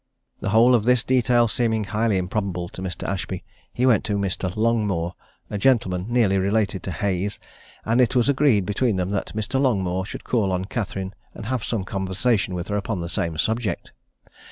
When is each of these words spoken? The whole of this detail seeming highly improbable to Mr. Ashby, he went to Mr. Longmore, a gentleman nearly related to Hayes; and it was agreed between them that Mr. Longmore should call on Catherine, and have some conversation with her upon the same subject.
The 0.39 0.49
whole 0.49 0.73
of 0.73 0.85
this 0.85 1.03
detail 1.03 1.47
seeming 1.47 1.83
highly 1.83 2.17
improbable 2.17 2.69
to 2.69 2.81
Mr. 2.81 3.07
Ashby, 3.07 3.43
he 3.71 3.85
went 3.85 4.03
to 4.05 4.17
Mr. 4.17 4.51
Longmore, 4.55 5.13
a 5.51 5.59
gentleman 5.59 6.07
nearly 6.09 6.39
related 6.39 6.81
to 6.81 6.91
Hayes; 6.91 7.37
and 7.85 8.01
it 8.01 8.15
was 8.15 8.27
agreed 8.27 8.65
between 8.65 8.95
them 8.95 9.11
that 9.11 9.35
Mr. 9.35 9.61
Longmore 9.61 10.07
should 10.07 10.23
call 10.23 10.51
on 10.51 10.65
Catherine, 10.65 11.13
and 11.35 11.45
have 11.45 11.63
some 11.63 11.83
conversation 11.83 12.55
with 12.55 12.69
her 12.69 12.77
upon 12.77 12.99
the 12.99 13.09
same 13.09 13.37
subject. 13.37 13.91